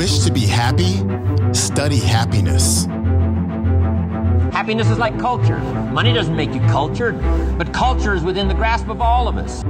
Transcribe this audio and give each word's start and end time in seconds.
wish 0.00 0.20
to 0.20 0.32
be 0.32 0.46
happy? 0.46 1.04
Study 1.52 1.98
happiness. 1.98 2.86
Happiness 4.50 4.88
is 4.88 4.96
like 4.96 5.18
culture. 5.18 5.58
Money 5.92 6.14
doesn't 6.14 6.34
make 6.34 6.54
you 6.54 6.60
cultured, 6.60 7.20
but 7.58 7.70
culture 7.74 8.14
is 8.14 8.22
within 8.22 8.48
the 8.48 8.54
grasp 8.54 8.88
of 8.88 9.02
all 9.02 9.28
of 9.28 9.36
us. 9.36 9.62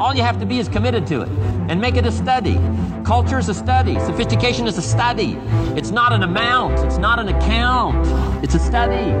All 0.00 0.12
you 0.12 0.22
have 0.22 0.40
to 0.40 0.44
be 0.44 0.58
is 0.58 0.68
committed 0.68 1.06
to 1.06 1.20
it 1.20 1.28
and 1.70 1.80
make 1.80 1.94
it 1.94 2.04
a 2.04 2.10
study. 2.10 2.58
Culture 3.04 3.38
is 3.38 3.48
a 3.48 3.54
study. 3.54 3.94
Sophistication 4.00 4.66
is 4.66 4.76
a 4.76 4.82
study. 4.82 5.38
It's 5.76 5.92
not 5.92 6.12
an 6.12 6.24
amount. 6.24 6.80
It's 6.84 6.98
not 6.98 7.20
an 7.20 7.28
account. 7.28 8.08
It's 8.42 8.56
a 8.56 8.58
study. 8.58 9.12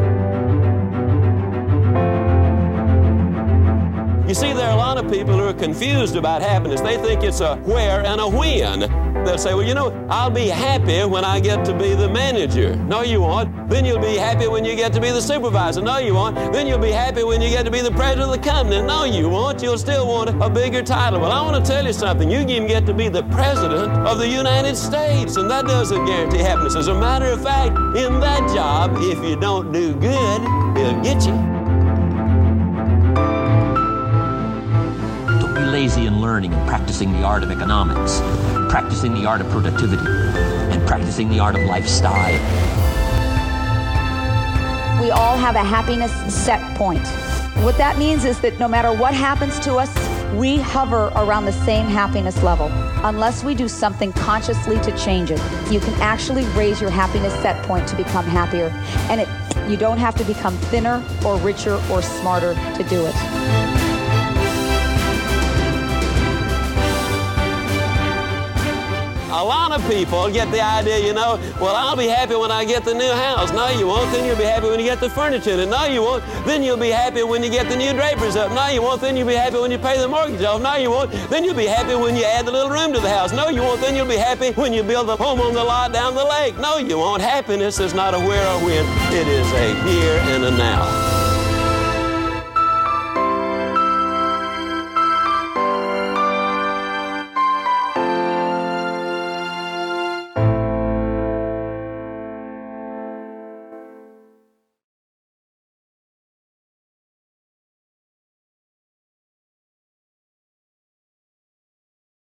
You 4.26 4.34
see, 4.34 4.52
there 4.52 4.68
are 4.68 4.72
a 4.72 4.76
lot 4.76 4.98
of 4.98 5.08
people 5.08 5.34
who 5.34 5.44
are 5.44 5.54
confused 5.54 6.16
about 6.16 6.42
happiness. 6.42 6.80
They 6.80 6.96
think 6.96 7.22
it's 7.22 7.40
a 7.40 7.54
where 7.58 8.04
and 8.04 8.20
a 8.20 8.28
when. 8.28 8.80
They'll 9.24 9.38
say, 9.38 9.54
well, 9.54 9.62
you 9.62 9.72
know, 9.72 10.06
I'll 10.10 10.30
be 10.30 10.48
happy 10.48 11.04
when 11.04 11.24
I 11.24 11.38
get 11.38 11.64
to 11.66 11.72
be 11.72 11.94
the 11.94 12.08
manager. 12.08 12.74
No, 12.74 13.02
you 13.02 13.20
won't. 13.20 13.68
Then 13.68 13.84
you'll 13.84 14.00
be 14.00 14.16
happy 14.16 14.48
when 14.48 14.64
you 14.64 14.74
get 14.74 14.92
to 14.94 15.00
be 15.00 15.10
the 15.10 15.22
supervisor. 15.22 15.80
No, 15.80 15.98
you 15.98 16.14
won't. 16.14 16.34
Then 16.52 16.66
you'll 16.66 16.80
be 16.80 16.90
happy 16.90 17.22
when 17.22 17.40
you 17.40 17.50
get 17.50 17.64
to 17.66 17.70
be 17.70 17.80
the 17.80 17.92
president 17.92 18.30
of 18.30 18.36
the 18.36 18.42
company. 18.42 18.82
No, 18.82 19.04
you 19.04 19.28
won't. 19.28 19.62
You'll 19.62 19.78
still 19.78 20.08
want 20.08 20.30
a 20.42 20.50
bigger 20.50 20.82
title. 20.82 21.20
Well, 21.20 21.30
I 21.30 21.40
want 21.42 21.64
to 21.64 21.72
tell 21.72 21.86
you 21.86 21.92
something. 21.92 22.28
You 22.28 22.44
can 22.44 22.66
get 22.66 22.84
to 22.86 22.94
be 22.94 23.08
the 23.08 23.22
president 23.24 23.92
of 24.08 24.18
the 24.18 24.28
United 24.28 24.76
States, 24.76 25.36
and 25.36 25.48
that 25.50 25.66
doesn't 25.66 26.04
guarantee 26.04 26.38
happiness. 26.38 26.74
As 26.74 26.88
a 26.88 26.94
matter 26.94 27.26
of 27.26 27.44
fact, 27.44 27.78
in 27.96 28.18
that 28.18 28.52
job, 28.52 28.90
if 28.96 29.22
you 29.24 29.36
don't 29.36 29.70
do 29.70 29.94
good, 29.94 30.42
it'll 30.76 31.00
get 31.00 31.24
you. 31.26 31.55
In 35.94 36.20
learning 36.20 36.52
and 36.52 36.68
practicing 36.68 37.12
the 37.12 37.22
art 37.22 37.44
of 37.44 37.50
economics, 37.52 38.18
practicing 38.68 39.14
the 39.14 39.24
art 39.24 39.40
of 39.40 39.48
productivity, 39.50 40.04
and 40.04 40.84
practicing 40.84 41.28
the 41.28 41.38
art 41.38 41.54
of 41.54 41.62
lifestyle. 41.62 42.32
We 45.00 45.12
all 45.12 45.36
have 45.36 45.54
a 45.54 45.62
happiness 45.62 46.12
set 46.34 46.60
point. 46.76 47.06
What 47.62 47.78
that 47.78 47.98
means 47.98 48.24
is 48.24 48.40
that 48.40 48.58
no 48.58 48.66
matter 48.66 48.92
what 48.92 49.14
happens 49.14 49.60
to 49.60 49.76
us, 49.76 49.94
we 50.34 50.56
hover 50.56 51.06
around 51.14 51.44
the 51.44 51.52
same 51.52 51.86
happiness 51.86 52.42
level. 52.42 52.66
Unless 53.04 53.44
we 53.44 53.54
do 53.54 53.68
something 53.68 54.12
consciously 54.12 54.80
to 54.80 54.90
change 54.98 55.30
it, 55.30 55.40
you 55.70 55.78
can 55.78 55.94
actually 56.00 56.44
raise 56.56 56.80
your 56.80 56.90
happiness 56.90 57.32
set 57.34 57.64
point 57.64 57.86
to 57.86 57.96
become 57.96 58.24
happier. 58.24 58.70
And 59.08 59.20
it, 59.20 59.28
you 59.70 59.76
don't 59.76 59.98
have 59.98 60.16
to 60.16 60.24
become 60.24 60.56
thinner 60.56 61.02
or 61.24 61.36
richer 61.38 61.80
or 61.92 62.02
smarter 62.02 62.54
to 62.54 62.82
do 62.88 63.06
it. 63.06 63.65
A 69.28 69.44
lot 69.44 69.72
of 69.72 69.86
people 69.90 70.30
get 70.30 70.50
the 70.52 70.60
idea, 70.60 70.98
you 70.98 71.12
know, 71.12 71.38
well, 71.60 71.74
I'll 71.74 71.96
be 71.96 72.06
happy 72.06 72.36
when 72.36 72.50
I 72.50 72.64
get 72.64 72.84
the 72.84 72.94
new 72.94 73.10
house. 73.10 73.52
No, 73.52 73.68
you 73.68 73.86
won't. 73.86 74.10
Then 74.12 74.24
you'll 74.24 74.36
be 74.36 74.44
happy 74.44 74.68
when 74.68 74.78
you 74.78 74.86
get 74.86 75.00
the 75.00 75.10
furniture 75.10 75.50
it. 75.50 75.68
No, 75.68 75.84
you 75.86 76.02
won't. 76.02 76.24
Then 76.44 76.62
you'll 76.62 76.76
be 76.76 76.90
happy 76.90 77.22
when 77.22 77.42
you 77.42 77.50
get 77.50 77.68
the 77.68 77.76
new 77.76 77.92
drapers 77.92 78.36
up. 78.36 78.52
No, 78.52 78.68
you 78.68 78.82
won't. 78.82 79.00
Then 79.00 79.16
you'll 79.16 79.26
be 79.26 79.34
happy 79.34 79.58
when 79.58 79.70
you 79.70 79.78
pay 79.78 79.98
the 79.98 80.08
mortgage 80.08 80.42
off. 80.42 80.62
No, 80.62 80.76
you 80.76 80.90
won't. 80.90 81.10
Then 81.30 81.44
you'll 81.44 81.54
be 81.54 81.66
happy 81.66 81.94
when 81.94 82.14
you 82.16 82.24
add 82.24 82.46
the 82.46 82.52
little 82.52 82.70
room 82.70 82.92
to 82.92 83.00
the 83.00 83.08
house. 83.08 83.32
No, 83.32 83.48
you 83.48 83.62
won't. 83.62 83.80
Then 83.80 83.96
you'll 83.96 84.06
be 84.06 84.16
happy 84.16 84.52
when 84.52 84.72
you 84.72 84.82
build 84.82 85.08
a 85.10 85.16
home 85.16 85.40
on 85.40 85.54
the 85.54 85.64
lot 85.64 85.92
down 85.92 86.14
the 86.14 86.24
lake. 86.24 86.56
No, 86.58 86.78
you 86.78 86.98
won't. 86.98 87.22
Happiness 87.22 87.80
is 87.80 87.94
not 87.94 88.14
a 88.14 88.18
where 88.18 88.46
or 88.46 88.64
when. 88.64 88.84
It 89.12 89.26
is 89.26 89.50
a 89.52 89.74
here 89.88 90.18
and 90.34 90.44
a 90.44 90.50
now. 90.50 91.05